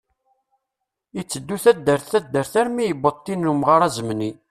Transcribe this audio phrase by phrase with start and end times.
[1.21, 4.31] Iteddu taddart taddart armi yewweḍ tin n umɣar azemni.